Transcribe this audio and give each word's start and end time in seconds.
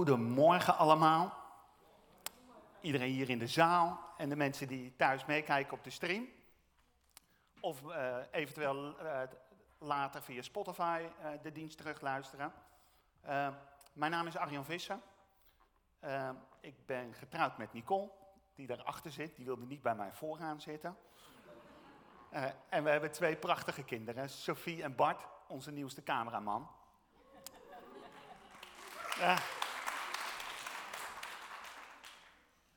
Goedemorgen 0.00 0.76
allemaal. 0.76 1.34
Iedereen 2.80 3.12
hier 3.12 3.30
in 3.30 3.38
de 3.38 3.46
zaal 3.46 4.00
en 4.16 4.28
de 4.28 4.36
mensen 4.36 4.68
die 4.68 4.96
thuis 4.96 5.24
meekijken 5.24 5.72
op 5.72 5.84
de 5.84 5.90
stream. 5.90 6.28
Of 7.60 7.82
uh, 7.82 8.16
eventueel 8.30 9.02
uh, 9.02 9.20
later 9.78 10.22
via 10.22 10.42
Spotify 10.42 11.02
uh, 11.02 11.28
de 11.42 11.52
dienst 11.52 11.76
terugluisteren. 11.76 12.52
mijn 13.92 14.10
naam 14.10 14.26
is 14.26 14.36
Arjan 14.36 14.64
Visser. 14.64 14.98
ik 16.60 16.86
ben 16.86 17.14
getrouwd 17.14 17.58
met 17.58 17.72
Nicole, 17.72 18.10
die 18.54 18.66
daarachter 18.66 19.10
zit. 19.10 19.36
Die 19.36 19.44
wilde 19.44 19.66
niet 19.66 19.82
bij 19.82 19.94
mij 19.94 20.12
vooraan 20.12 20.60
zitten. 20.60 20.96
en 22.68 22.84
we 22.84 22.90
hebben 22.90 23.12
twee 23.12 23.36
prachtige 23.36 23.82
kinderen, 23.82 24.30
Sophie 24.30 24.82
en 24.82 24.94
Bart, 24.94 25.26
onze 25.46 25.70
nieuwste 25.70 26.02
cameraman. 26.02 26.70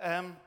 Um, 0.05 0.37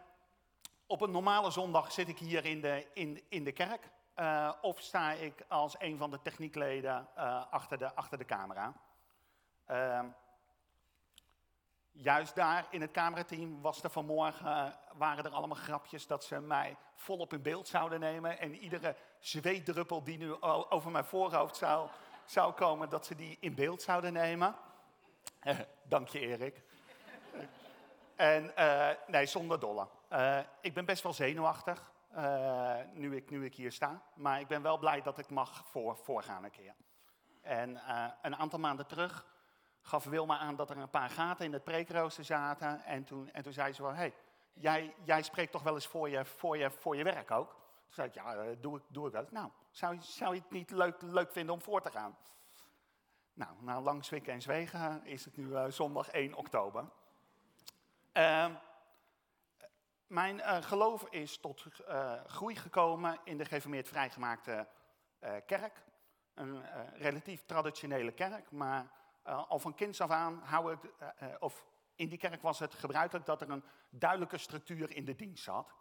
op 0.86 1.00
een 1.00 1.10
normale 1.10 1.50
zondag 1.50 1.92
zit 1.92 2.08
ik 2.08 2.18
hier 2.18 2.44
in 2.44 2.60
de, 2.60 2.86
in, 2.94 3.22
in 3.28 3.44
de 3.44 3.52
kerk. 3.52 3.90
Uh, 4.16 4.52
of 4.60 4.80
sta 4.80 5.12
ik 5.12 5.44
als 5.48 5.74
een 5.78 5.98
van 5.98 6.10
de 6.10 6.22
techniekleden 6.22 7.08
uh, 7.18 7.42
achter, 7.50 7.78
de, 7.78 7.94
achter 7.94 8.18
de 8.18 8.24
camera. 8.24 8.72
Uh, 9.70 10.00
juist 11.92 12.34
daar 12.34 12.66
in 12.70 12.80
het 12.80 12.90
camerateam 12.90 13.60
was 13.60 13.82
er 13.82 13.90
vanmorgen, 13.90 14.74
waren 14.94 15.24
er 15.24 15.30
allemaal 15.30 15.56
grapjes 15.56 16.06
dat 16.06 16.24
ze 16.24 16.40
mij 16.40 16.76
volop 16.94 17.32
in 17.32 17.42
beeld 17.42 17.68
zouden 17.68 18.00
nemen. 18.00 18.38
En 18.38 18.54
iedere 18.54 18.96
zweetdruppel 19.18 20.02
die 20.02 20.18
nu 20.18 20.40
over 20.68 20.90
mijn 20.90 21.04
voorhoofd 21.04 21.56
zou, 21.56 21.88
zou 22.24 22.52
komen, 22.52 22.88
dat 22.88 23.06
ze 23.06 23.14
die 23.14 23.36
in 23.40 23.54
beeld 23.54 23.82
zouden 23.82 24.12
nemen. 24.12 24.54
Dank 25.82 26.08
je 26.08 26.18
Erik. 26.20 26.62
En 28.16 28.52
uh, 28.58 28.88
nee, 29.06 29.26
zonder 29.26 29.60
dolle. 29.60 29.88
Uh, 30.12 30.38
ik 30.60 30.74
ben 30.74 30.84
best 30.84 31.02
wel 31.02 31.12
zenuwachtig 31.12 31.92
uh, 32.16 32.74
nu, 32.92 33.16
ik, 33.16 33.30
nu 33.30 33.44
ik 33.44 33.54
hier 33.54 33.72
sta. 33.72 34.02
Maar 34.14 34.40
ik 34.40 34.46
ben 34.46 34.62
wel 34.62 34.78
blij 34.78 35.02
dat 35.02 35.18
ik 35.18 35.30
mag 35.30 35.64
voor, 35.66 35.96
voorgaan 35.96 36.44
een 36.44 36.50
keer. 36.50 36.74
En 37.42 37.80
een 38.22 38.36
aantal 38.36 38.58
maanden 38.58 38.86
terug 38.86 39.26
gaf 39.86 40.04
Wilma 40.04 40.38
aan 40.38 40.56
dat 40.56 40.70
er 40.70 40.76
een 40.76 40.90
paar 40.90 41.10
gaten 41.10 41.44
in 41.44 41.52
het 41.52 41.64
preekrooster 41.64 42.24
zaten. 42.24 42.84
En 42.84 43.04
toen, 43.04 43.30
en 43.32 43.42
toen 43.42 43.52
zei 43.52 43.72
ze 43.72 43.82
wel, 43.82 43.94
hey, 43.94 44.14
jij, 44.52 44.94
jij 45.04 45.22
spreekt 45.22 45.52
toch 45.52 45.62
wel 45.62 45.74
eens 45.74 45.86
voor 45.86 46.08
je, 46.08 46.24
voor 46.24 46.56
je, 46.56 46.70
voor 46.70 46.96
je 46.96 47.04
werk 47.04 47.30
ook? 47.30 47.50
Toen 47.50 47.94
zei 47.94 48.08
ik, 48.08 48.14
ja, 48.14 48.54
doe 48.60 48.76
ik, 48.76 48.82
doe 48.88 49.06
ik 49.06 49.12
wel. 49.12 49.26
Nou, 49.30 49.50
zou, 49.70 49.96
zou 50.00 50.34
je 50.34 50.40
het 50.40 50.50
niet 50.50 50.70
leuk, 50.70 51.02
leuk 51.02 51.32
vinden 51.32 51.54
om 51.54 51.62
voor 51.62 51.82
te 51.82 51.90
gaan? 51.90 52.16
Nou, 53.32 53.50
na 53.60 53.80
lang 53.80 54.04
zwikken 54.04 54.32
en 54.32 54.42
zwegen 54.42 55.04
is 55.04 55.24
het 55.24 55.36
nu 55.36 55.72
zondag 55.72 56.08
1 56.08 56.34
oktober. 56.34 56.84
Uh, 58.16 58.46
mijn 60.06 60.36
uh, 60.36 60.62
geloof 60.62 61.04
is 61.10 61.38
tot 61.38 61.66
uh, 61.88 62.12
groei 62.26 62.56
gekomen 62.56 63.18
in 63.24 63.38
de 63.38 63.44
geformeerd 63.44 63.88
vrijgemaakte 63.88 64.66
uh, 65.20 65.30
kerk. 65.46 65.84
Een 66.34 66.62
relatief 66.94 67.44
traditionele 67.44 68.12
kerk, 68.12 68.50
maar 68.50 68.90
al 69.22 69.58
van 69.58 69.74
kinds 69.74 70.00
af 70.00 70.10
aan 70.10 70.40
hou 70.44 70.72
ik, 70.72 70.78
of 71.38 71.64
in 71.94 72.08
die 72.08 72.18
kerk 72.18 72.42
was 72.42 72.58
het 72.58 72.74
gebruikelijk 72.74 73.26
dat 73.26 73.40
er 73.40 73.50
een 73.50 73.64
duidelijke 73.90 74.38
structuur 74.38 74.90
in 74.90 75.04
de 75.04 75.14
dienst 75.14 75.44
zat. 75.44 75.74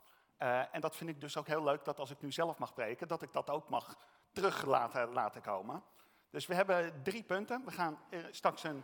en 0.72 0.82
dat 0.82 0.96
vind 0.96 1.10
ik 1.10 1.22
dus 1.22 1.38
ook 1.38 1.48
heel 1.48 1.64
leuk 1.64 1.84
dat 1.84 2.00
als 2.00 2.12
ik 2.12 2.22
nu 2.22 2.32
zelf 2.32 2.58
mag 2.58 2.74
preken, 2.74 3.08
dat 3.08 3.22
ik 3.22 3.34
dat 3.34 3.50
ook 3.50 3.70
mag 3.70 3.98
terug 4.32 4.66
laten, 4.66 5.14
laten 5.14 5.42
komen. 5.42 5.84
Dus 6.30 6.46
we 6.46 6.54
hebben 6.54 7.04
drie 7.04 7.24
punten. 7.24 7.66
We 7.66 7.72
gaan 7.72 8.00
straks 8.32 8.64
een 8.64 8.84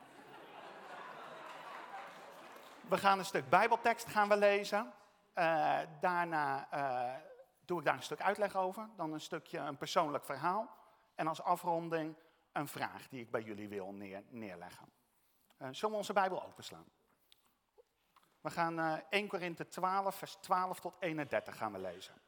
we 2.92 2.98
gaan 2.98 3.20
een 3.20 3.26
stuk 3.26 3.50
Bijbeltekst 3.50 4.08
gaan 4.08 4.30
we 4.30 4.38
lezen. 4.38 4.94
Uh, 5.36 5.80
daarna 6.00 6.68
uh, 6.74 7.14
doe 7.66 7.80
ik 7.80 7.86
daar 7.86 7.96
een 7.96 8.04
stuk 8.04 8.22
uitleg 8.22 8.56
over. 8.56 8.90
Dan 8.96 9.14
een 9.14 9.22
stukje 9.22 9.58
een 9.58 9.78
persoonlijk 9.78 10.26
verhaal. 10.26 10.70
En 11.16 11.28
als 11.28 11.42
afronding 11.42 12.16
een 12.52 12.68
vraag 12.68 13.08
die 13.08 13.22
ik 13.22 13.32
bij 13.32 13.42
jullie 13.42 13.68
wil 13.68 13.92
neer, 13.92 14.24
neerleggen. 14.30 14.86
Uh, 15.58 15.68
zullen 15.72 15.92
we 15.92 15.98
onze 15.98 16.14
Bijbel 16.14 16.44
openslaan? 16.44 16.86
We 18.42 18.50
gaan 18.50 19.02
1 19.10 19.28
Korinthe 19.28 19.68
12, 19.68 20.16
vers 20.16 20.36
12 20.36 20.80
tot 20.80 20.96
31 21.00 21.58
gaan 21.58 21.72
we 21.72 21.80
lezen. 21.80 22.21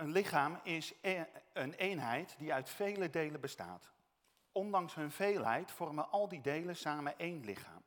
Een 0.00 0.12
lichaam 0.12 0.60
is 0.62 0.94
e-, 1.00 1.24
een 1.52 1.72
eenheid 1.72 2.34
die 2.38 2.52
uit 2.52 2.68
vele 2.68 3.10
delen 3.10 3.40
bestaat. 3.40 3.92
Ondanks 4.52 4.94
hun 4.94 5.10
veelheid 5.10 5.72
vormen 5.72 6.10
al 6.10 6.28
die 6.28 6.40
delen 6.40 6.76
samen 6.76 7.18
één 7.18 7.44
lichaam. 7.44 7.82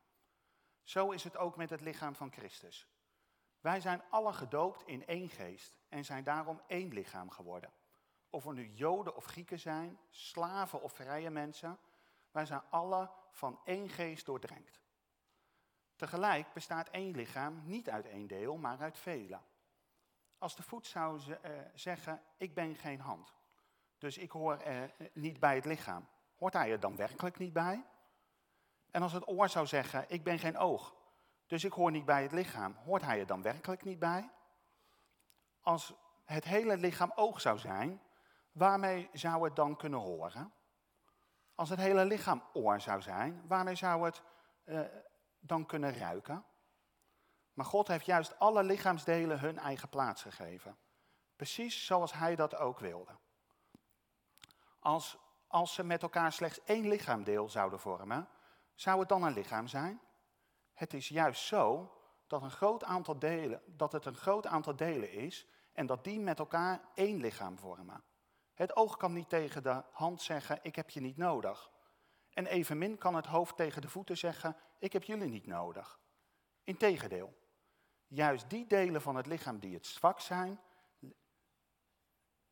Zo 0.83 1.11
is 1.11 1.23
het 1.23 1.37
ook 1.37 1.55
met 1.55 1.69
het 1.69 1.81
lichaam 1.81 2.15
van 2.15 2.31
Christus. 2.31 2.87
Wij 3.61 3.79
zijn 3.79 4.01
alle 4.09 4.33
gedoopt 4.33 4.87
in 4.87 5.05
één 5.05 5.29
geest 5.29 5.77
en 5.89 6.05
zijn 6.05 6.23
daarom 6.23 6.61
één 6.67 6.93
lichaam 6.93 7.29
geworden. 7.29 7.71
Of 8.29 8.43
we 8.43 8.53
nu 8.53 8.71
Joden 8.73 9.15
of 9.15 9.25
Grieken 9.25 9.59
zijn, 9.59 9.99
slaven 10.09 10.81
of 10.81 10.93
vrije 10.93 11.29
mensen, 11.29 11.77
wij 12.31 12.45
zijn 12.45 12.61
alle 12.69 13.09
van 13.31 13.59
één 13.63 13.89
geest 13.89 14.25
doordrenkt. 14.25 14.81
Tegelijk 15.95 16.53
bestaat 16.53 16.89
één 16.89 17.15
lichaam 17.15 17.61
niet 17.65 17.89
uit 17.89 18.05
één 18.05 18.27
deel, 18.27 18.57
maar 18.57 18.79
uit 18.79 18.97
vele. 18.97 19.39
Als 20.43 20.55
de 20.55 20.63
voet 20.63 20.87
zou 20.87 21.21
uh, 21.27 21.35
zeggen, 21.73 22.21
ik 22.37 22.53
ben 22.53 22.75
geen 22.75 22.99
hand, 22.99 23.33
dus 23.97 24.17
ik 24.17 24.31
hoor 24.31 24.63
uh, 24.67 24.83
niet 25.13 25.39
bij 25.39 25.55
het 25.55 25.65
lichaam, 25.65 26.07
hoort 26.35 26.53
hij 26.53 26.71
er 26.71 26.79
dan 26.79 26.95
werkelijk 26.95 27.37
niet 27.37 27.53
bij? 27.53 27.85
En 28.91 29.01
als 29.01 29.13
het 29.13 29.27
oor 29.27 29.49
zou 29.49 29.65
zeggen, 29.65 30.05
ik 30.07 30.23
ben 30.23 30.39
geen 30.39 30.57
oog, 30.57 30.95
dus 31.47 31.63
ik 31.63 31.73
hoor 31.73 31.91
niet 31.91 32.05
bij 32.05 32.21
het 32.21 32.31
lichaam, 32.31 32.75
hoort 32.75 33.01
hij 33.01 33.19
er 33.19 33.25
dan 33.25 33.41
werkelijk 33.41 33.83
niet 33.83 33.99
bij? 33.99 34.29
Als 35.61 35.93
het 36.25 36.43
hele 36.43 36.77
lichaam 36.77 37.11
oog 37.15 37.41
zou 37.41 37.57
zijn, 37.57 38.01
waarmee 38.51 39.09
zou 39.13 39.43
het 39.43 39.55
dan 39.55 39.75
kunnen 39.75 39.99
horen? 39.99 40.53
Als 41.55 41.69
het 41.69 41.79
hele 41.79 42.05
lichaam 42.05 42.43
oor 42.53 42.81
zou 42.81 43.01
zijn, 43.01 43.47
waarmee 43.47 43.75
zou 43.75 44.05
het 44.05 44.21
uh, 44.65 44.81
dan 45.39 45.65
kunnen 45.65 45.97
ruiken? 45.97 46.45
Maar 47.53 47.65
God 47.65 47.87
heeft 47.87 48.05
juist 48.05 48.39
alle 48.39 48.63
lichaamsdelen 48.63 49.39
hun 49.39 49.57
eigen 49.57 49.89
plaats 49.89 50.21
gegeven. 50.21 50.77
Precies 51.35 51.85
zoals 51.85 52.13
hij 52.13 52.35
dat 52.35 52.55
ook 52.55 52.79
wilde. 52.79 53.11
Als, 54.79 55.17
als 55.47 55.73
ze 55.73 55.83
met 55.83 56.01
elkaar 56.01 56.31
slechts 56.31 56.63
één 56.63 56.87
lichaamdeel 56.87 57.49
zouden 57.49 57.79
vormen, 57.79 58.27
zou 58.75 58.99
het 58.99 59.09
dan 59.09 59.23
een 59.23 59.33
lichaam 59.33 59.67
zijn? 59.67 60.01
Het 60.73 60.93
is 60.93 61.07
juist 61.07 61.41
zo 61.41 61.93
dat, 62.27 62.41
een 62.41 62.51
groot 62.51 62.83
aantal 62.83 63.19
delen, 63.19 63.61
dat 63.65 63.91
het 63.91 64.05
een 64.05 64.15
groot 64.15 64.47
aantal 64.47 64.75
delen 64.75 65.11
is 65.11 65.47
en 65.73 65.85
dat 65.85 66.03
die 66.03 66.19
met 66.19 66.39
elkaar 66.39 66.81
één 66.93 67.17
lichaam 67.17 67.57
vormen. 67.57 68.03
Het 68.53 68.75
oog 68.75 68.97
kan 68.97 69.13
niet 69.13 69.29
tegen 69.29 69.63
de 69.63 69.83
hand 69.91 70.21
zeggen, 70.21 70.59
ik 70.61 70.75
heb 70.75 70.89
je 70.89 70.99
niet 70.99 71.17
nodig. 71.17 71.71
En 72.33 72.45
evenmin 72.45 72.97
kan 72.97 73.15
het 73.15 73.25
hoofd 73.25 73.55
tegen 73.55 73.81
de 73.81 73.89
voeten 73.89 74.17
zeggen, 74.17 74.57
ik 74.79 74.93
heb 74.93 75.03
jullie 75.03 75.29
niet 75.29 75.47
nodig. 75.47 75.99
Integendeel, 76.63 77.33
juist 78.13 78.49
die 78.49 78.67
delen 78.67 79.01
van 79.01 79.15
het 79.15 79.25
lichaam 79.25 79.59
die 79.59 79.73
het 79.73 79.85
zwak 79.85 80.19
zijn, 80.19 80.59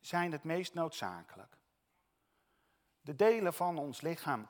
zijn 0.00 0.32
het 0.32 0.44
meest 0.44 0.74
noodzakelijk. 0.74 1.56
De 3.00 3.14
delen 3.14 3.54
van 3.54 3.78
ons 3.78 4.00
lichaam 4.00 4.48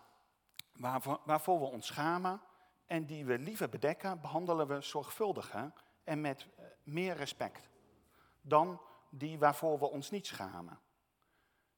waarvoor, 1.25 1.59
we 1.61 1.65
ons 1.65 1.87
schamen 1.87 2.43
en 2.87 3.07
die 3.07 3.25
we 3.25 3.39
liever 3.39 3.69
bedekken, 3.69 4.21
behandelen 4.21 4.67
we 4.67 4.81
zorgvuldiger 4.81 5.73
en 6.05 6.21
met 6.21 6.47
eh, 6.57 6.65
meer 6.83 7.17
respect 7.17 7.69
dan 8.41 8.81
die 9.11 9.39
waarvoor 9.39 9.79
we 9.79 9.91
ons 9.91 10.11
niet 10.11 10.27
schamen. 10.27 10.81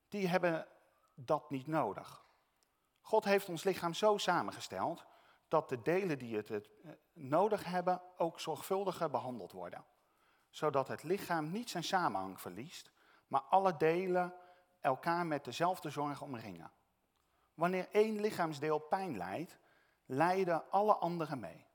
Die 0.09 0.29
hebben 0.29 0.67
dat 1.15 1.51
niet 1.51 1.67
nodig. 1.67 2.25
God 3.01 3.25
heeft 3.25 3.49
ons 3.49 3.65
lichaam 3.65 3.95
zo 3.95 4.19
samengesteld 4.19 5.07
dat 5.49 5.69
de 5.69 5.83
delen 5.83 6.19
die 6.19 6.37
het, 6.37 6.51
eh, 6.51 6.61
nodig 7.13 7.65
hebben 7.65 8.03
ook 8.17 8.41
zorgvuldiger 8.41 9.11
behandeld 9.11 9.53
worden. 9.53 9.85
Zodat 10.51 10.89
het 10.89 11.03
lichaam 11.03 11.51
niet 11.51 11.71
zijn 11.71 11.85
samenhang 11.85 12.41
verliest, 12.41 12.91
maar 13.27 13.41
alle 13.41 13.77
delen 13.77 14.35
elkaar 14.81 15.27
met 15.27 15.45
dezelfde 15.45 15.91
zorg 15.91 16.23
omringen. 16.23 16.73
Wanneer 17.55 17.89
één 17.91 18.21
lichaamsdeel 18.21 18.79
pijn 18.79 19.17
lijdt, 19.17 19.59
lijden 20.05 20.71
alle 20.71 20.95
anderen 20.95 21.41
mee. 21.41 21.67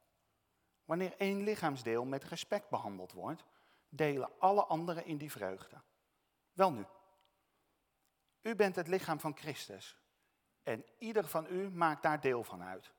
Wanneer 0.85 1.15
één 1.17 1.43
lichaamsdeel 1.43 2.05
met 2.05 2.23
respect 2.23 2.69
behandeld 2.69 3.11
wordt, 3.11 3.45
delen 3.89 4.31
alle 4.39 4.65
anderen 4.65 5.05
in 5.05 5.17
die 5.17 5.31
vreugde. 5.31 5.81
Wel 6.53 6.71
nu, 6.71 6.85
u 8.41 8.55
bent 8.55 8.75
het 8.75 8.87
lichaam 8.87 9.19
van 9.19 9.37
Christus 9.37 9.97
en 10.63 10.85
ieder 10.97 11.27
van 11.27 11.45
u 11.49 11.69
maakt 11.69 12.03
daar 12.03 12.19
deel 12.19 12.43
van 12.43 12.63
uit. 12.63 12.91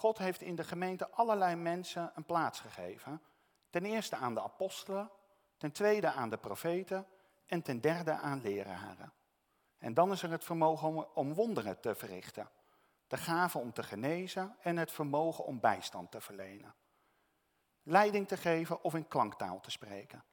God 0.00 0.18
heeft 0.18 0.40
in 0.40 0.54
de 0.54 0.64
gemeente 0.64 1.10
allerlei 1.10 1.54
mensen 1.54 2.12
een 2.14 2.24
plaats 2.24 2.60
gegeven. 2.60 3.22
Ten 3.70 3.84
eerste 3.84 4.16
aan 4.16 4.34
de 4.34 4.42
apostelen, 4.42 5.10
ten 5.56 5.72
tweede 5.72 6.12
aan 6.12 6.30
de 6.30 6.38
profeten 6.38 7.06
en 7.46 7.62
ten 7.62 7.80
derde 7.80 8.12
aan 8.12 8.40
leraren. 8.40 9.12
En 9.78 9.94
dan 9.94 10.12
is 10.12 10.22
er 10.22 10.30
het 10.30 10.44
vermogen 10.44 11.14
om, 11.14 11.34
wonderen 11.34 11.80
te 11.80 11.94
verrichten, 11.94 12.50
de 13.06 13.16
gave 13.16 13.58
om 13.58 13.72
te 13.72 13.82
genezen 13.82 14.56
en 14.60 14.76
het 14.76 14.92
vermogen 14.92 15.44
om 15.44 15.60
bijstand 15.60 16.10
te 16.10 16.20
verlenen. 16.20 16.74
Leiding 17.82 18.28
te 18.28 18.36
geven 18.36 18.84
of 18.84 18.94
in 18.94 19.08
klanktaal 19.08 19.60
te 19.60 19.70
spreken. 19.70 20.24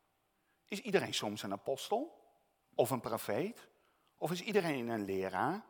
Is 0.66 0.82
iedereen 0.82 1.14
soms 1.14 1.44
een 1.44 1.52
apostel 1.52 2.32
of 2.76 2.90
een 2.90 3.02
profeet? 3.02 3.68
Of 4.18 4.32
is 4.32 4.42
iedereen 4.42 4.88
een 4.88 5.06
leraar? 5.06 5.66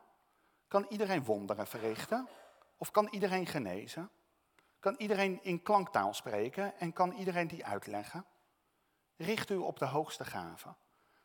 Kan 0.68 0.86
iedereen 0.90 1.24
wonderen 1.24 1.68
verrichten? 1.68 2.28
Of 2.78 2.92
kan 2.92 3.08
iedereen 3.08 3.46
genezen? 3.46 4.10
Kan 4.80 4.96
iedereen 4.98 5.44
in 5.44 5.62
klanktaal 5.62 6.14
spreken 6.14 6.80
en 6.80 6.94
kan 6.94 7.12
iedereen 7.12 7.48
die 7.48 7.66
uitleggen? 7.66 8.26
Richt 9.16 9.50
u 9.50 9.56
op 9.56 9.80
de 9.80 9.86
hoogste 9.86 10.26
gave. 10.26 10.76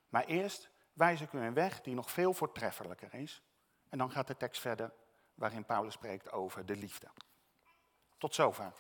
Maar 0.09 0.25
eerst 0.25 0.71
wijs 0.93 1.21
ik 1.21 1.33
u 1.33 1.39
een 1.39 1.55
weg 1.55 1.81
die 1.81 1.95
nog 1.95 2.11
veel 2.11 2.35
voortreffelijker 2.35 3.15
is. 3.15 3.43
En 3.89 3.99
dan 3.99 4.11
gaat 4.11 4.27
de 4.27 4.37
tekst 4.37 4.61
verder 4.61 4.93
waarin 5.35 5.65
Paulus 5.65 5.95
spreekt 5.95 6.33
over 6.33 6.67
de 6.67 6.77
liefde. 6.77 7.11
Tot 8.19 8.35
zover. 8.35 8.73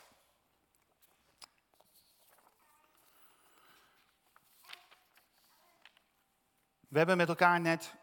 We 6.89 6.99
hebben 6.99 7.17
met 7.17 7.29
elkaar 7.29 7.61
net 7.61 7.95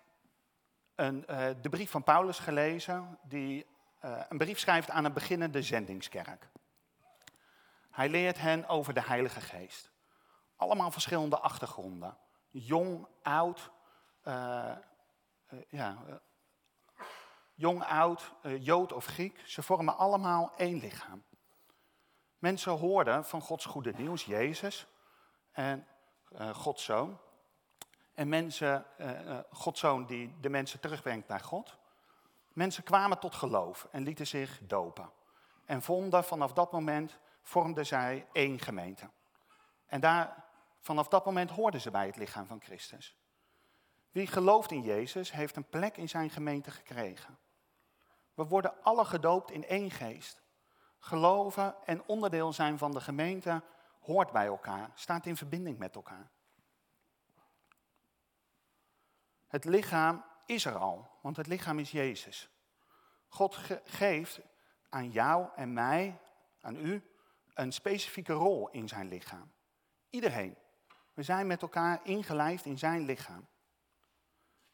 een, 0.95 1.25
uh, 1.29 1.49
de 1.61 1.69
brief 1.69 1.91
van 1.91 2.03
Paulus 2.03 2.39
gelezen, 2.39 3.19
die 3.23 3.65
een 3.99 4.37
brief 4.37 4.59
schrijft 4.59 4.89
aan 4.89 5.05
een 5.05 5.13
beginnende 5.13 5.61
zendingskerk. 5.61 6.49
Hij 7.91 8.09
leert 8.09 8.37
hen 8.37 8.67
over 8.67 8.93
de 8.93 9.01
Heilige 9.01 9.41
Geest. 9.41 9.91
Allemaal 10.55 10.91
verschillende 10.91 11.39
achtergronden. 11.39 12.17
Jong, 12.49 13.07
oud, 13.23 13.71
uh, 14.23 14.75
ja, 15.69 15.97
jong, 17.53 17.83
oud, 17.83 18.31
Jood 18.59 18.93
of 18.93 19.05
Griek. 19.05 19.41
Ze 19.45 19.63
vormen 19.63 19.97
allemaal 19.97 20.51
één 20.57 20.79
lichaam. 20.79 21.23
Mensen 22.37 22.71
hoorden 22.71 23.25
van 23.25 23.41
Gods 23.41 23.65
goede 23.65 23.93
nieuws, 23.97 24.25
Jezus 24.25 24.87
en 25.51 25.87
Gods 26.53 26.83
Zoon. 26.83 27.19
En 28.13 28.29
mensen, 28.29 28.85
Gods 29.51 29.79
zoon 29.79 30.05
die 30.05 30.39
de 30.39 30.49
mensen 30.49 30.79
terugbrengt 30.79 31.27
naar 31.27 31.39
God. 31.39 31.77
Mensen 32.53 32.83
kwamen 32.83 33.19
tot 33.19 33.35
geloof 33.35 33.87
en 33.91 34.03
lieten 34.03 34.27
zich 34.27 34.59
dopen. 34.63 35.11
En 35.65 35.81
vonden 35.81 36.23
vanaf 36.23 36.53
dat 36.53 36.71
moment, 36.71 37.19
vormden 37.41 37.85
zij 37.85 38.27
één 38.31 38.59
gemeente. 38.59 39.09
En 39.85 39.99
daar, 39.99 40.45
vanaf 40.79 41.07
dat 41.07 41.25
moment 41.25 41.49
hoorden 41.49 41.81
ze 41.81 41.91
bij 41.91 42.05
het 42.05 42.15
lichaam 42.15 42.45
van 42.45 42.61
Christus. 42.61 43.17
Wie 44.11 44.27
gelooft 44.27 44.71
in 44.71 44.81
Jezus, 44.81 45.31
heeft 45.31 45.55
een 45.55 45.69
plek 45.69 45.97
in 45.97 46.09
zijn 46.09 46.29
gemeente 46.29 46.71
gekregen. 46.71 47.37
We 48.33 48.45
worden 48.45 48.83
alle 48.83 49.05
gedoopt 49.05 49.51
in 49.51 49.65
één 49.65 49.91
geest. 49.91 50.41
Geloven 50.99 51.75
en 51.85 52.03
onderdeel 52.05 52.53
zijn 52.53 52.77
van 52.77 52.91
de 52.91 53.01
gemeente 53.01 53.63
hoort 53.99 54.31
bij 54.31 54.45
elkaar, 54.45 54.91
staat 54.93 55.25
in 55.25 55.37
verbinding 55.37 55.77
met 55.77 55.95
elkaar. 55.95 56.31
Het 59.47 59.65
lichaam 59.65 60.25
is 60.45 60.65
er 60.65 60.77
al, 60.77 61.11
want 61.21 61.37
het 61.37 61.47
lichaam 61.47 61.79
is 61.79 61.91
Jezus. 61.91 62.49
God 63.27 63.57
geeft 63.83 64.39
aan 64.89 65.11
jou 65.11 65.47
en 65.55 65.73
mij, 65.73 66.19
aan 66.61 66.75
u, 66.75 67.03
een 67.53 67.71
specifieke 67.71 68.33
rol 68.33 68.69
in 68.69 68.87
zijn 68.87 69.07
lichaam. 69.07 69.51
Iedereen. 70.09 70.57
We 71.13 71.23
zijn 71.23 71.47
met 71.47 71.61
elkaar 71.61 71.99
ingelijfd 72.03 72.65
in 72.65 72.77
zijn 72.77 73.05
lichaam. 73.05 73.47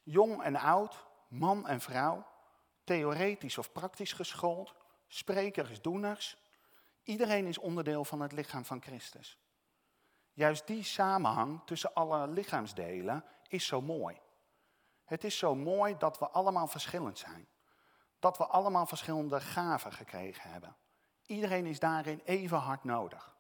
Jong 0.03 0.43
en 0.43 0.55
oud, 0.55 1.07
man 1.27 1.67
en 1.67 1.81
vrouw, 1.81 2.27
theoretisch 2.83 3.57
of 3.57 3.71
praktisch 3.71 4.13
geschoold, 4.13 4.75
sprekers, 5.07 5.81
doeners. 5.81 6.37
Iedereen 7.03 7.45
is 7.45 7.57
onderdeel 7.57 8.05
van 8.05 8.21
het 8.21 8.31
lichaam 8.31 8.65
van 8.65 8.81
Christus. 8.81 9.39
Juist 10.33 10.67
die 10.67 10.83
samenhang 10.83 11.61
tussen 11.65 11.93
alle 11.93 12.27
lichaamsdelen 12.27 13.25
is 13.47 13.65
zo 13.65 13.81
mooi. 13.81 14.19
Het 15.05 15.23
is 15.23 15.37
zo 15.37 15.55
mooi 15.55 15.97
dat 15.97 16.19
we 16.19 16.29
allemaal 16.29 16.67
verschillend 16.67 17.17
zijn. 17.17 17.47
Dat 18.19 18.37
we 18.37 18.45
allemaal 18.45 18.85
verschillende 18.85 19.41
gaven 19.41 19.93
gekregen 19.93 20.51
hebben. 20.51 20.75
Iedereen 21.25 21.65
is 21.65 21.79
daarin 21.79 22.21
even 22.23 22.57
hard 22.57 22.83
nodig. 22.83 23.35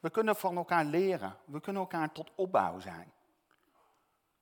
We 0.00 0.10
kunnen 0.10 0.36
van 0.36 0.56
elkaar 0.56 0.84
leren. 0.84 1.36
We 1.44 1.60
kunnen 1.60 1.82
elkaar 1.82 2.12
tot 2.12 2.30
opbouw 2.34 2.80
zijn. 2.80 3.12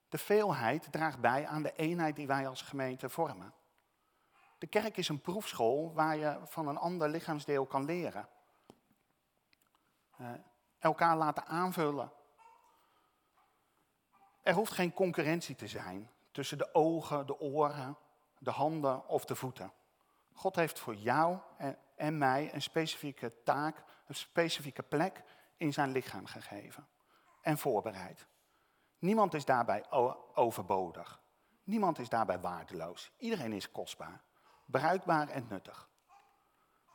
De 0.08 0.18
veelheid 0.18 0.92
draagt 0.92 1.20
bij 1.20 1.46
aan 1.46 1.62
de 1.62 1.72
eenheid 1.72 2.16
die 2.16 2.26
wij 2.26 2.48
als 2.48 2.62
gemeente 2.62 3.08
vormen. 3.08 3.54
De 4.58 4.66
kerk 4.66 4.96
is 4.96 5.08
een 5.08 5.20
proefschool 5.20 5.92
waar 5.94 6.16
je 6.16 6.38
van 6.42 6.68
een 6.68 6.76
ander 6.76 7.08
lichaamsdeel 7.08 7.66
kan 7.66 7.84
leren. 7.84 8.28
Uh, 10.20 10.30
elkaar 10.78 11.16
laten 11.16 11.46
aanvullen, 11.46 12.12
er 14.46 14.54
hoeft 14.54 14.72
geen 14.72 14.92
concurrentie 14.92 15.54
te 15.54 15.66
zijn 15.66 16.10
tussen 16.30 16.58
de 16.58 16.74
ogen, 16.74 17.26
de 17.26 17.40
oren, 17.40 17.96
de 18.38 18.50
handen 18.50 19.08
of 19.08 19.24
de 19.24 19.34
voeten. 19.34 19.72
God 20.32 20.56
heeft 20.56 20.78
voor 20.78 20.94
jou 20.94 21.38
en 21.96 22.18
mij 22.18 22.54
een 22.54 22.62
specifieke 22.62 23.42
taak, 23.44 23.82
een 24.06 24.14
specifieke 24.14 24.82
plek 24.82 25.22
in 25.56 25.72
zijn 25.72 25.90
lichaam 25.90 26.26
gegeven 26.26 26.86
en 27.40 27.58
voorbereid. 27.58 28.26
Niemand 28.98 29.34
is 29.34 29.44
daarbij 29.44 29.84
overbodig. 30.34 31.20
Niemand 31.64 31.98
is 31.98 32.08
daarbij 32.08 32.40
waardeloos. 32.40 33.12
Iedereen 33.18 33.52
is 33.52 33.70
kostbaar, 33.70 34.22
bruikbaar 34.64 35.28
en 35.28 35.46
nuttig. 35.48 35.88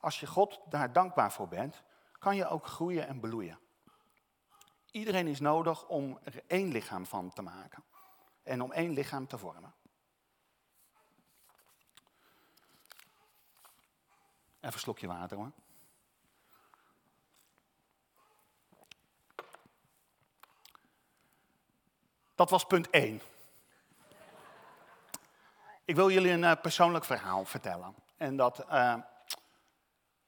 Als 0.02 0.20
je 0.20 0.28
God 0.28 0.60
daar 0.70 0.94
dankbaar 0.94 1.32
voor 1.32 1.48
bent, 1.48 1.84
kan 2.20 2.36
je 2.36 2.48
ook 2.48 2.66
groeien 2.66 3.08
en 3.08 3.20
bloeien. 3.20 3.60
Iedereen 4.92 5.28
is 5.28 5.40
nodig 5.40 5.88
om 5.88 6.20
er 6.24 6.44
één 6.48 6.72
lichaam 6.72 7.06
van 7.06 7.34
te 7.34 7.42
maken. 7.42 7.84
En 8.44 8.62
om 8.62 8.72
één 8.72 8.92
lichaam 8.92 9.28
te 9.28 9.38
vormen. 9.38 9.74
Even 14.60 14.74
een 14.74 14.80
slokje 14.80 15.08
water 15.08 15.38
hoor. 15.38 15.52
Dat 22.36 22.50
was 22.50 22.66
punt 22.66 22.90
1. 22.90 23.22
Ik 25.86 25.96
wil 25.96 26.12
jullie 26.12 26.32
een 26.32 26.44
uh, 26.44 26.52
persoonlijk 26.62 27.06
verhaal 27.06 27.46
vertellen. 27.46 27.96
En 28.18 28.36
dat 28.36 28.66
uh, 28.70 28.96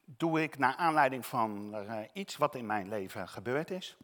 doe 0.06 0.42
ik 0.42 0.58
naar 0.58 0.76
aanleiding 0.76 1.26
van 1.26 1.76
uh, 1.76 2.00
iets 2.14 2.38
wat 2.38 2.56
in 2.56 2.66
mijn 2.66 2.88
leven 2.90 3.28
gebeurd 3.28 3.72
is. 3.72 3.98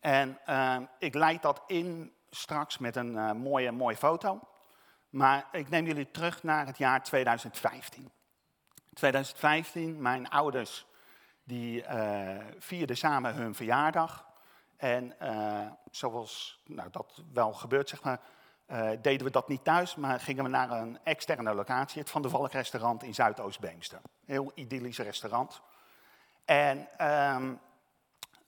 En 0.00 0.38
uh, 0.48 0.76
ik 0.98 1.14
leid 1.14 1.42
dat 1.42 1.62
in 1.66 2.12
straks 2.30 2.78
met 2.78 2.96
een 2.96 3.12
uh, 3.12 3.32
mooie, 3.32 3.72
mooie 3.72 3.96
foto. 3.96 4.40
Maar 5.10 5.46
ik 5.52 5.68
neem 5.68 5.86
jullie 5.86 6.10
terug 6.10 6.42
naar 6.42 6.66
het 6.66 6.78
jaar 6.78 7.02
2015. 7.02 8.10
2015, 8.94 10.02
mijn 10.02 10.28
ouders 10.28 10.86
die 11.44 11.82
uh, 11.82 12.36
vierden 12.58 12.96
samen 12.96 13.34
hun 13.34 13.54
verjaardag. 13.54 14.26
En 14.76 15.14
zoals 15.90 16.60
nou, 16.64 16.90
dat 16.90 17.22
wel 17.32 17.52
gebeurt, 17.52 17.88
zeg 17.88 18.02
maar, 18.02 18.20
deden 19.00 19.26
we 19.26 19.30
dat 19.32 19.48
niet 19.48 19.64
thuis, 19.64 19.94
maar 19.94 20.20
gingen 20.20 20.44
we 20.44 20.50
naar 20.50 20.70
een 20.70 20.98
externe 21.02 21.54
locatie, 21.54 22.00
het 22.00 22.10
Van 22.10 22.22
de 22.22 22.28
Valk 22.28 22.52
restaurant 22.52 23.02
in 23.02 23.14
Zuidoost-Beemster. 23.14 24.00
Heel 24.24 24.52
idyllisch 24.54 24.98
restaurant. 24.98 25.60
En 26.44 26.88
ehm, 26.96 27.54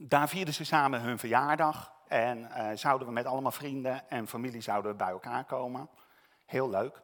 daar 0.03 0.29
vierden 0.29 0.55
ze 0.55 0.65
samen 0.65 1.01
hun 1.01 1.19
verjaardag. 1.19 1.93
En 2.09 2.39
uh, 2.39 2.69
zouden 2.75 3.07
we 3.07 3.13
met 3.13 3.27
allemaal 3.27 3.53
vrienden 3.53 4.09
en 4.09 4.29
familie 4.29 4.61
zouden 4.61 4.91
we 4.91 4.97
bij 4.97 5.09
elkaar 5.09 5.45
komen. 5.45 5.89
Heel 6.47 6.71
leuk. 6.71 7.03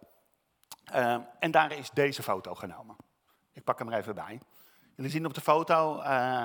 Uh, 0.95 1.17
en 1.38 1.50
daar 1.50 1.73
is 1.73 1.91
deze 1.91 2.23
foto 2.23 2.55
genomen. 2.55 2.97
Ik 3.53 3.65
pak 3.65 3.79
hem 3.79 3.93
er 3.93 3.99
even 3.99 4.15
bij. 4.15 4.41
Jullie 4.95 5.11
zien 5.11 5.26
op 5.26 5.35
de 5.35 5.41
foto 5.41 5.99
uh, 5.99 6.45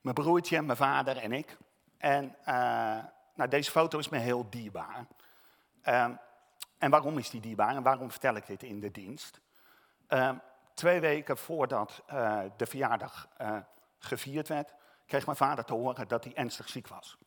mijn 0.00 0.14
broertje, 0.14 0.62
mijn 0.62 0.76
vader 0.76 1.16
en 1.16 1.32
ik. 1.32 1.56
En 1.98 2.36
nou, 3.34 3.48
deze 3.48 3.70
foto 3.70 3.98
is 3.98 4.08
me 4.08 4.18
heel 4.18 4.50
dierbaar. 4.50 5.06
en 6.78 6.90
waarom 6.90 7.18
is 7.18 7.30
die 7.30 7.40
dierbaar 7.40 7.76
en 7.76 7.82
waarom 7.82 8.10
vertel 8.10 8.34
ik 8.34 8.46
dit 8.46 8.62
in 8.62 8.80
de 8.80 8.90
dienst? 8.90 9.40
twee 10.74 11.00
weken 11.00 11.38
voordat 11.38 12.02
de 12.56 12.66
verjaardag 12.66 13.28
gevierd 13.98 14.48
werd, 14.48 14.74
kreeg 15.06 15.24
mijn 15.24 15.36
vader 15.36 15.64
te 15.64 15.74
horen 15.74 16.08
dat 16.08 16.24
hij 16.24 16.34
ernstig 16.34 16.68
ziek 16.68 16.88
was. 16.88 17.18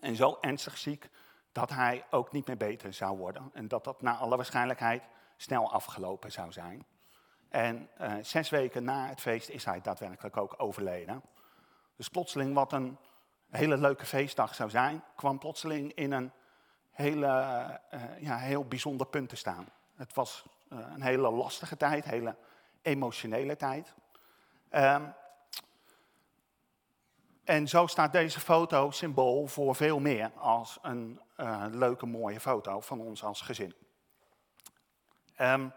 En 0.00 0.16
zo 0.16 0.38
ernstig 0.40 0.78
ziek 0.78 1.08
dat 1.52 1.70
hij 1.70 2.04
ook 2.10 2.32
niet 2.32 2.46
meer 2.46 2.56
beter 2.56 2.92
zou 2.92 3.18
worden. 3.18 3.50
En 3.52 3.68
dat 3.68 3.84
dat 3.84 4.02
naar 4.02 4.14
alle 4.14 4.36
waarschijnlijkheid 4.36 5.02
snel 5.36 5.72
afgelopen 5.72 6.32
zou 6.32 6.52
zijn. 6.52 6.86
En 7.48 7.88
uh, 8.00 8.14
zes 8.22 8.50
weken 8.50 8.84
na 8.84 9.06
het 9.06 9.20
feest 9.20 9.48
is 9.48 9.64
hij 9.64 9.80
daadwerkelijk 9.80 10.36
ook 10.36 10.54
overleden. 10.56 11.22
Dus 11.96 12.08
plotseling 12.08 12.54
wat 12.54 12.72
een 12.72 12.98
hele 13.50 13.76
leuke 13.76 14.06
feestdag 14.06 14.54
zou 14.54 14.70
zijn, 14.70 15.04
kwam 15.16 15.38
plotseling 15.38 15.92
in 15.92 16.12
een 16.12 16.32
hele, 16.90 17.26
ja, 18.20 18.36
heel 18.36 18.64
bijzonder 18.64 19.06
punt 19.06 19.28
te 19.28 19.36
staan. 19.36 19.68
Het 19.94 20.14
was 20.14 20.46
een 20.68 21.02
hele 21.02 21.30
lastige 21.30 21.76
tijd, 21.76 22.04
hele 22.04 22.36
emotionele 22.82 23.56
tijd. 23.56 23.94
Um, 24.70 25.14
en 27.44 27.68
zo 27.68 27.86
staat 27.86 28.12
deze 28.12 28.40
foto 28.40 28.90
symbool 28.90 29.46
voor 29.46 29.74
veel 29.74 30.00
meer 30.00 30.30
als 30.36 30.78
een 30.82 31.20
uh, 31.36 31.64
leuke, 31.70 32.06
mooie 32.06 32.40
foto 32.40 32.80
van 32.80 33.00
ons 33.00 33.24
als 33.24 33.40
gezin. 33.40 33.74
Um, 35.40 35.72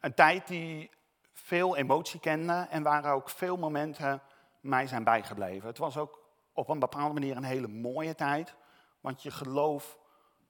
een 0.00 0.14
tijd 0.14 0.46
die 0.46 0.90
veel 1.32 1.76
emotie 1.76 2.20
kende 2.20 2.66
en 2.70 2.82
waar 2.82 3.12
ook 3.12 3.30
veel 3.30 3.56
momenten 3.56 4.22
mij 4.60 4.86
zijn 4.86 5.04
bijgebleven. 5.04 5.68
Het 5.68 5.78
was 5.78 5.96
ook 5.96 6.20
op 6.52 6.68
een 6.68 6.78
bepaalde 6.78 7.14
manier 7.14 7.36
een 7.36 7.44
hele 7.44 7.68
mooie 7.68 8.14
tijd, 8.14 8.54
want 9.00 9.22
je 9.22 9.30
geloof 9.30 9.98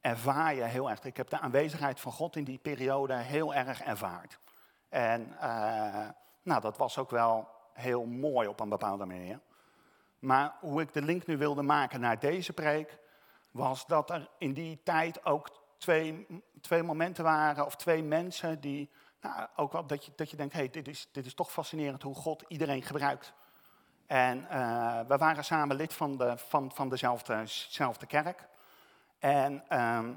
ervaar 0.00 0.54
je 0.54 0.62
heel 0.62 0.90
erg. 0.90 1.04
Ik 1.04 1.16
heb 1.16 1.30
de 1.30 1.38
aanwezigheid 1.38 2.00
van 2.00 2.12
God 2.12 2.36
in 2.36 2.44
die 2.44 2.58
periode 2.58 3.14
heel 3.14 3.54
erg 3.54 3.82
ervaard. 3.82 4.38
En 4.88 5.36
uh, 5.42 6.08
nou, 6.42 6.60
dat 6.60 6.76
was 6.76 6.98
ook 6.98 7.10
wel 7.10 7.48
heel 7.72 8.04
mooi 8.04 8.48
op 8.48 8.60
een 8.60 8.68
bepaalde 8.68 9.04
manier. 9.04 9.40
Maar 10.18 10.56
hoe 10.60 10.80
ik 10.80 10.92
de 10.92 11.02
link 11.02 11.26
nu 11.26 11.36
wilde 11.36 11.62
maken 11.62 12.00
naar 12.00 12.18
deze 12.18 12.52
preek, 12.52 12.98
was 13.50 13.86
dat 13.86 14.10
er 14.10 14.28
in 14.38 14.52
die 14.52 14.80
tijd 14.82 15.24
ook 15.24 15.50
twee, 15.78 16.26
twee 16.60 16.82
momenten 16.82 17.24
waren, 17.24 17.66
of 17.66 17.76
twee 17.76 18.02
mensen 18.02 18.60
die, 18.60 18.90
nou, 19.20 19.46
ook 19.56 19.72
wel 19.72 19.86
dat 19.86 20.04
je, 20.04 20.12
dat 20.16 20.30
je 20.30 20.36
denkt, 20.36 20.52
hé, 20.52 20.58
hey, 20.58 20.70
dit, 20.70 20.88
is, 20.88 21.08
dit 21.12 21.26
is 21.26 21.34
toch 21.34 21.52
fascinerend 21.52 22.02
hoe 22.02 22.14
God 22.14 22.44
iedereen 22.48 22.82
gebruikt. 22.82 23.32
En 24.06 24.46
uh, 24.52 25.00
we 25.06 25.16
waren 25.16 25.44
samen 25.44 25.76
lid 25.76 25.94
van, 25.94 26.16
de, 26.16 26.38
van, 26.38 26.72
van 26.74 26.88
dezelfde, 26.88 28.06
kerk. 28.06 28.48
En 29.18 29.64
uh, 29.72 30.08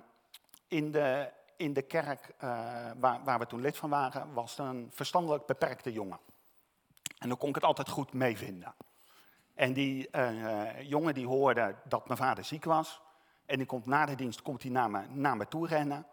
in, 0.68 0.92
de, 0.92 1.32
in 1.56 1.74
de 1.74 1.82
kerk 1.82 2.34
uh, 2.44 2.50
waar, 2.96 3.24
waar 3.24 3.40
we 3.40 3.48
toen 3.48 3.62
lid 3.62 3.78
van 3.78 3.90
waren, 3.90 4.34
was 4.34 4.58
er 4.58 4.66
een 4.66 4.90
verstandelijk 4.94 5.46
beperkte 5.46 5.92
jongen. 5.92 6.20
En 7.18 7.28
dan 7.28 7.38
kon 7.38 7.50
ik 7.50 7.56
het 7.56 7.64
altijd 7.64 7.90
goed 7.90 8.14
meevinden. 8.14 8.74
En 9.62 9.74
die 9.74 10.08
uh, 10.12 10.82
jongen 10.82 11.14
die 11.14 11.28
hoorde 11.28 11.76
dat 11.84 12.08
mijn 12.08 12.20
vader 12.20 12.44
ziek 12.44 12.64
was. 12.64 13.02
En 13.46 13.58
die 13.58 13.66
komt 13.66 13.86
na 13.86 14.06
de 14.06 14.16
dienst 14.16 14.42
komt 14.42 14.62
hij 14.62 14.72
naar, 14.72 14.90
me, 14.90 15.08
naar 15.08 15.38
me 15.38 15.48
toe 15.48 15.68
rennen. 15.68 16.06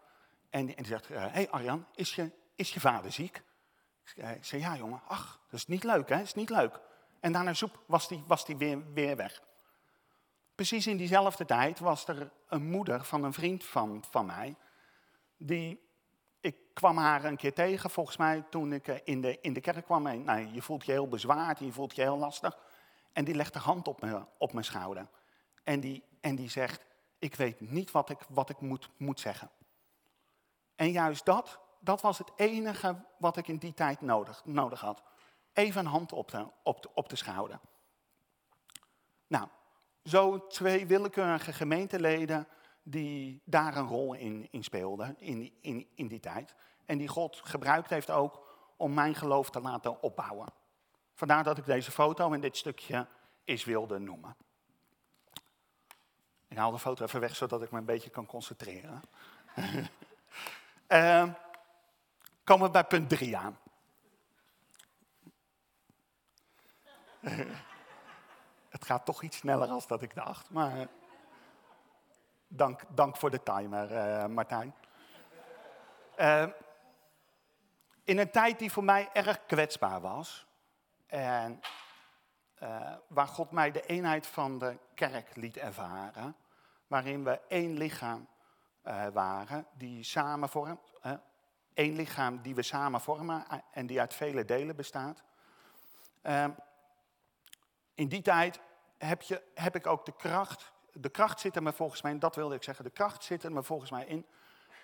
En, 0.49 0.67
en 0.67 0.75
die 0.75 0.85
zegt, 0.85 1.07
hé 1.07 1.15
uh, 1.15 1.33
hey 1.33 1.49
Arjan, 1.49 1.85
is 1.95 2.15
je, 2.15 2.31
is 2.55 2.73
je 2.73 2.79
vader 2.79 3.11
ziek? 3.11 3.43
Ik 4.15 4.45
zei, 4.45 4.61
ja 4.61 4.75
jongen, 4.75 5.01
ach, 5.07 5.39
dat 5.49 5.59
is 5.59 5.67
niet 5.67 5.83
leuk 5.83 6.09
hè, 6.09 6.15
dat 6.15 6.25
is 6.25 6.33
niet 6.33 6.49
leuk. 6.49 6.79
En 7.19 7.31
daarna 7.31 7.53
zoep 7.53 7.83
was 7.85 8.07
die, 8.07 8.23
was 8.27 8.45
die 8.45 8.57
weer, 8.57 8.93
weer 8.93 9.15
weg. 9.15 9.41
Precies 10.55 10.87
in 10.87 10.97
diezelfde 10.97 11.45
tijd 11.45 11.79
was 11.79 12.07
er 12.07 12.31
een 12.47 12.69
moeder 12.69 13.03
van 13.03 13.23
een 13.23 13.33
vriend 13.33 13.65
van, 13.65 14.03
van 14.09 14.25
mij. 14.25 14.55
Die, 15.37 15.89
ik 16.39 16.55
kwam 16.73 16.97
haar 16.97 17.25
een 17.25 17.37
keer 17.37 17.53
tegen, 17.53 17.89
volgens 17.89 18.17
mij, 18.17 18.43
toen 18.49 18.73
ik 18.73 18.87
in 18.87 19.21
de, 19.21 19.37
in 19.41 19.53
de 19.53 19.61
kerk 19.61 19.85
kwam. 19.85 20.07
En, 20.07 20.23
nou, 20.23 20.47
je 20.53 20.61
voelt 20.61 20.85
je 20.85 20.91
heel 20.91 21.07
bezwaard, 21.07 21.59
je 21.59 21.71
voelt 21.71 21.95
je 21.95 22.01
heel 22.01 22.17
lastig. 22.17 22.57
En 23.19 23.25
die 23.25 23.35
legt 23.35 23.53
de 23.53 23.59
hand 23.59 23.87
op, 23.87 24.01
me, 24.01 24.25
op 24.37 24.53
mijn 24.53 24.65
schouder. 24.65 25.07
En 25.63 25.79
die, 25.79 26.03
en 26.21 26.35
die 26.35 26.49
zegt, 26.49 26.85
ik 27.17 27.35
weet 27.35 27.59
niet 27.59 27.91
wat 27.91 28.09
ik, 28.09 28.19
wat 28.29 28.49
ik 28.49 28.59
moet, 28.59 28.89
moet 28.97 29.19
zeggen. 29.19 29.49
En 30.75 30.91
juist 30.91 31.25
dat, 31.25 31.59
dat 31.79 32.01
was 32.01 32.17
het 32.17 32.31
enige 32.35 33.03
wat 33.17 33.37
ik 33.37 33.47
in 33.47 33.57
die 33.57 33.73
tijd 33.73 34.01
nodig, 34.01 34.45
nodig 34.45 34.79
had. 34.79 35.03
Even 35.53 35.79
een 35.79 35.91
hand 35.91 36.11
op 36.11 36.31
de, 36.31 36.47
op, 36.63 36.91
op 36.93 37.09
de 37.09 37.15
schouder. 37.15 37.59
Nou, 39.27 39.47
zo 40.03 40.47
twee 40.47 40.87
willekeurige 40.87 41.53
gemeenteleden 41.53 42.47
die 42.83 43.41
daar 43.45 43.77
een 43.77 43.87
rol 43.87 44.13
in, 44.13 44.47
in 44.51 44.63
speelden 44.63 45.15
in, 45.19 45.53
in, 45.61 45.87
in 45.95 46.07
die 46.07 46.19
tijd. 46.19 46.55
En 46.85 46.97
die 46.97 47.07
God 47.07 47.41
gebruikt 47.43 47.89
heeft 47.89 48.09
ook 48.09 48.47
om 48.77 48.93
mijn 48.93 49.15
geloof 49.15 49.49
te 49.49 49.61
laten 49.61 50.01
opbouwen. 50.01 50.58
Vandaar 51.19 51.43
dat 51.43 51.57
ik 51.57 51.65
deze 51.65 51.91
foto 51.91 52.33
en 52.33 52.41
dit 52.41 52.57
stukje 52.57 53.07
is 53.43 53.63
wilde 53.63 53.99
noemen. 53.99 54.35
Ik 56.47 56.57
haal 56.57 56.71
de 56.71 56.79
foto 56.79 57.05
even 57.05 57.19
weg, 57.19 57.35
zodat 57.35 57.61
ik 57.61 57.71
me 57.71 57.77
een 57.77 57.85
beetje 57.85 58.09
kan 58.09 58.25
concentreren. 58.25 59.01
uh, 60.87 61.23
komen 62.43 62.65
we 62.65 62.71
bij 62.71 62.83
punt 62.83 63.09
3 63.09 63.37
aan. 63.37 63.59
Het 68.69 68.85
gaat 68.85 69.05
toch 69.05 69.23
iets 69.23 69.37
sneller 69.37 69.67
dan 69.67 69.81
dat 69.87 70.01
ik 70.01 70.15
dacht, 70.15 70.49
maar 70.49 70.87
dank, 72.47 72.81
dank 72.87 73.17
voor 73.17 73.29
de 73.29 73.43
timer, 73.43 73.91
uh, 73.91 74.25
Martijn. 74.25 74.75
Uh, 76.19 76.47
in 78.03 78.17
een 78.17 78.31
tijd 78.31 78.59
die 78.59 78.71
voor 78.71 78.83
mij 78.83 79.09
erg 79.13 79.45
kwetsbaar 79.45 80.01
was, 80.01 80.47
en 81.09 81.61
uh, 82.63 82.93
waar 83.07 83.27
God 83.27 83.51
mij 83.51 83.71
de 83.71 83.85
eenheid 83.85 84.27
van 84.27 84.59
de 84.59 84.77
kerk 84.93 85.35
liet 85.35 85.57
ervaren. 85.57 86.35
Waarin 86.87 87.23
we 87.23 87.39
één 87.47 87.77
lichaam 87.77 88.27
uh, 88.83 89.07
waren 89.07 89.65
die 89.77 90.03
samen 90.03 90.49
vormt. 90.49 90.91
Uh, 91.05 91.11
één 91.73 91.95
lichaam 91.95 92.41
die 92.41 92.55
we 92.55 92.61
samen 92.61 93.01
vormen 93.01 93.45
en 93.71 93.87
die 93.87 93.99
uit 93.99 94.13
vele 94.13 94.45
delen 94.45 94.75
bestaat. 94.75 95.23
Ehm, 96.21 96.51
in 97.93 98.07
die 98.07 98.21
tijd 98.21 98.59
heb, 98.97 99.21
je, 99.21 99.43
heb 99.53 99.75
ik 99.75 99.87
ook 99.87 100.05
de 100.05 100.15
kracht. 100.15 100.71
De 100.91 101.09
kracht 101.09 101.39
zit 101.39 101.55
er 101.55 101.63
me 101.63 101.73
volgens 101.73 102.01
mij 102.01 102.11
in, 102.11 102.19
dat 102.19 102.35
wilde 102.35 102.55
ik 102.55 102.63
zeggen. 102.63 102.85
De 102.85 102.91
kracht 102.91 103.23
zit 103.23 103.43
er 103.43 103.51
me 103.51 103.63
volgens 103.63 103.91
mij 103.91 104.05
in 104.05 104.25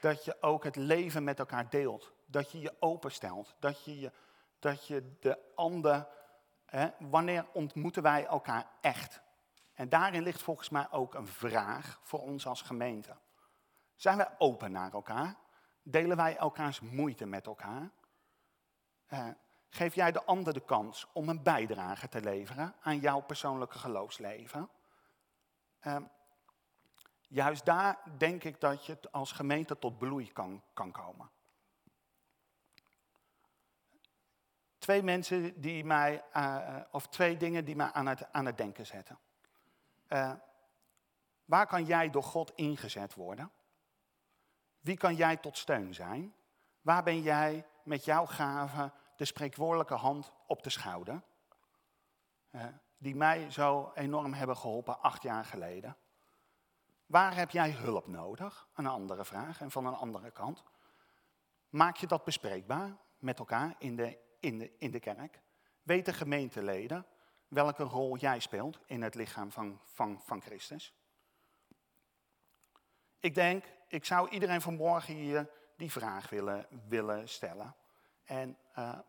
dat 0.01 0.25
je 0.25 0.41
ook 0.41 0.63
het 0.63 0.75
leven 0.75 1.23
met 1.23 1.39
elkaar 1.39 1.69
deelt. 1.69 2.11
Dat 2.25 2.51
je 2.51 2.59
je 2.59 2.73
openstelt. 2.79 3.55
Dat 3.59 3.83
je 3.83 3.99
je 3.99 4.11
dat 4.65 4.87
je 4.87 5.17
de 5.19 5.37
ander, 5.55 6.07
hè, 6.65 6.89
wanneer 6.99 7.45
ontmoeten 7.53 8.03
wij 8.03 8.25
elkaar 8.25 8.67
echt? 8.81 9.21
En 9.73 9.89
daarin 9.89 10.23
ligt 10.23 10.41
volgens 10.41 10.69
mij 10.69 10.91
ook 10.91 11.13
een 11.13 11.27
vraag 11.27 11.99
voor 12.01 12.21
ons 12.21 12.47
als 12.47 12.61
gemeente. 12.61 13.15
Zijn 13.95 14.17
wij 14.17 14.29
open 14.37 14.71
naar 14.71 14.93
elkaar? 14.93 15.35
Delen 15.83 16.17
wij 16.17 16.37
elkaars 16.37 16.79
moeite 16.79 17.25
met 17.25 17.45
elkaar? 17.45 17.89
Uh, 19.13 19.27
geef 19.69 19.95
jij 19.95 20.11
de 20.11 20.23
ander 20.23 20.53
de 20.53 20.65
kans 20.65 21.07
om 21.13 21.29
een 21.29 21.43
bijdrage 21.43 22.09
te 22.09 22.21
leveren 22.21 22.75
aan 22.81 22.99
jouw 22.99 23.19
persoonlijke 23.19 23.77
geloofsleven? 23.77 24.69
Uh, 25.81 25.97
juist 27.27 27.65
daar 27.65 27.97
denk 28.17 28.43
ik 28.43 28.61
dat 28.61 28.85
je 28.85 28.97
als 29.11 29.31
gemeente 29.31 29.79
tot 29.79 29.97
bloei 29.97 30.31
kan, 30.31 30.61
kan 30.73 30.91
komen. 30.91 31.29
Twee 34.85 35.03
mensen 35.03 35.61
die 35.61 35.85
mij, 35.85 36.23
uh, 36.37 36.77
of 36.91 37.07
twee 37.07 37.37
dingen 37.37 37.65
die 37.65 37.75
mij 37.75 37.91
aan 37.91 38.05
het, 38.05 38.31
aan 38.31 38.45
het 38.45 38.57
denken 38.57 38.85
zetten. 38.85 39.19
Uh, 40.09 40.31
waar 41.45 41.67
kan 41.67 41.85
jij 41.85 42.09
door 42.09 42.23
God 42.23 42.51
ingezet 42.55 43.13
worden? 43.13 43.51
Wie 44.79 44.97
kan 44.97 45.15
jij 45.15 45.37
tot 45.37 45.57
steun 45.57 45.93
zijn? 45.93 46.35
Waar 46.81 47.03
ben 47.03 47.21
jij 47.21 47.65
met 47.83 48.05
jouw 48.05 48.25
gave 48.25 48.91
de 49.15 49.25
spreekwoordelijke 49.25 49.93
hand 49.93 50.31
op 50.47 50.63
de 50.63 50.69
schouder? 50.69 51.21
Die 52.97 53.15
mij 53.15 53.51
zo 53.51 53.91
enorm 53.93 54.33
hebben 54.33 54.57
geholpen 54.57 55.01
acht 55.01 55.23
jaar 55.23 55.45
geleden. 55.45 55.97
Waar 57.05 57.35
heb 57.35 57.51
jij 57.51 57.71
hulp 57.71 58.07
nodig? 58.07 58.67
Een 58.75 58.87
andere 58.87 59.25
vraag. 59.25 59.61
En 59.61 59.71
van 59.71 59.85
een 59.85 59.95
andere 59.95 60.31
kant. 60.31 60.63
Maak 61.69 61.95
je 61.95 62.07
dat 62.07 62.23
bespreekbaar 62.23 62.97
met 63.19 63.39
elkaar 63.39 63.75
in 63.77 63.95
de 63.95 64.23
in 64.45 64.59
de, 64.59 64.71
in 64.77 64.91
de 64.91 64.99
kerk? 64.99 65.39
Weten 65.83 66.13
gemeenteleden 66.13 67.05
welke 67.47 67.83
rol 67.83 68.17
jij 68.17 68.39
speelt 68.39 68.79
in 68.85 69.01
het 69.01 69.15
lichaam 69.15 69.51
van, 69.51 69.79
van, 69.83 70.21
van 70.25 70.41
Christus? 70.41 70.93
Ik 73.19 73.35
denk, 73.35 73.63
ik 73.87 74.05
zou 74.05 74.29
iedereen 74.29 74.61
vanmorgen 74.61 75.13
hier 75.13 75.49
die 75.77 75.91
vraag 75.91 76.29
willen, 76.29 76.67
willen 76.87 77.29
stellen. 77.29 77.75
En 78.23 78.57
uh, 78.77 78.99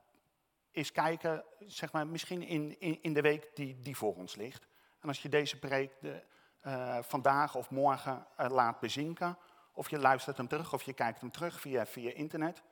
eens 0.70 0.92
kijken, 0.92 1.44
zeg 1.58 1.92
maar, 1.92 2.06
misschien 2.06 2.42
in, 2.42 2.80
in, 2.80 3.02
in 3.02 3.12
de 3.12 3.20
week 3.20 3.50
die, 3.54 3.80
die 3.80 3.96
voor 3.96 4.14
ons 4.14 4.36
ligt. 4.36 4.66
En 5.00 5.08
als 5.08 5.22
je 5.22 5.28
deze 5.28 5.58
preek 5.58 5.92
de, 6.00 6.22
uh, 6.66 6.98
vandaag 7.02 7.54
of 7.54 7.70
morgen 7.70 8.26
uh, 8.40 8.46
laat 8.50 8.80
bezinken, 8.80 9.38
of 9.72 9.90
je 9.90 9.98
luistert 9.98 10.36
hem 10.36 10.48
terug 10.48 10.72
of 10.72 10.82
je 10.82 10.92
kijkt 10.92 11.20
hem 11.20 11.30
terug 11.30 11.60
via, 11.60 11.86
via 11.86 12.12
internet, 12.12 12.62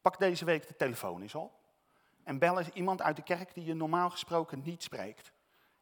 pak 0.00 0.18
deze 0.18 0.44
week 0.44 0.68
de 0.68 0.76
telefoon 0.76 1.22
eens 1.22 1.34
op. 1.34 1.61
En 2.24 2.38
bel 2.38 2.58
is 2.58 2.68
iemand 2.68 3.02
uit 3.02 3.16
de 3.16 3.22
kerk 3.22 3.54
die 3.54 3.64
je 3.64 3.74
normaal 3.74 4.10
gesproken 4.10 4.62
niet 4.62 4.82
spreekt. 4.82 5.32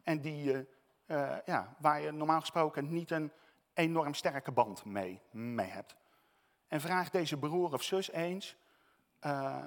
En 0.03 0.21
die 0.21 0.43
je, 0.43 0.67
uh, 1.07 1.37
ja, 1.45 1.77
waar 1.79 2.01
je 2.01 2.11
normaal 2.11 2.41
gesproken 2.41 2.93
niet 2.93 3.11
een 3.11 3.33
enorm 3.75 4.15
sterke 4.15 4.53
band 4.53 4.85
mee, 4.85 5.21
mee 5.31 5.67
hebt. 5.67 5.97
En 6.69 6.81
vraag 6.81 7.11
deze 7.11 7.37
broer 7.37 7.73
of 7.73 7.83
zus 7.83 8.11
eens 8.11 8.57
uh, 9.27 9.65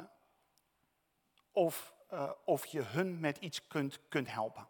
of, 1.51 1.93
uh, 2.13 2.31
of 2.45 2.65
je 2.65 2.81
hun 2.81 3.19
met 3.19 3.37
iets 3.37 3.67
kunt, 3.67 3.99
kunt 4.09 4.31
helpen. 4.31 4.67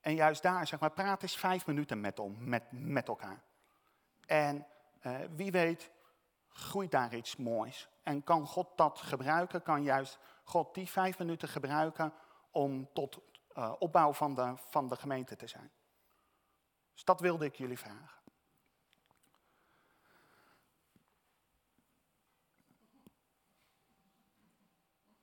En 0.00 0.14
juist 0.14 0.42
daar, 0.42 0.66
zeg 0.66 0.80
maar, 0.80 0.90
praat 0.90 1.22
eens 1.22 1.36
vijf 1.36 1.66
minuten 1.66 2.00
met, 2.00 2.18
om, 2.18 2.36
met, 2.38 2.62
met 2.70 3.08
elkaar. 3.08 3.42
En 4.26 4.66
eh, 5.00 5.16
wie 5.30 5.50
weet, 5.50 5.90
groeit 6.48 6.90
daar 6.90 7.14
iets 7.14 7.36
moois. 7.36 7.88
En 8.02 8.24
kan 8.24 8.46
God 8.46 8.76
dat 8.76 8.98
gebruiken? 8.98 9.62
Kan 9.62 9.82
juist 9.82 10.18
God 10.44 10.74
die 10.74 10.88
vijf 10.88 11.18
minuten 11.18 11.48
gebruiken 11.48 12.14
om 12.50 12.92
tot 12.92 13.18
uh, 13.54 13.72
opbouw 13.78 14.12
van 14.12 14.34
de, 14.34 14.54
van 14.56 14.88
de 14.88 14.96
gemeente 14.96 15.36
te 15.36 15.46
zijn? 15.46 15.70
Dus 16.92 17.04
dat 17.04 17.20
wilde 17.20 17.44
ik 17.44 17.54
jullie 17.54 17.78
vragen. 17.78 18.20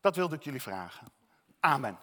Dat 0.02 0.16
wilde 0.16 0.36
ik 0.36 0.44
jullie 0.44 0.62
vragen. 0.62 1.12
Amen. 1.60 2.00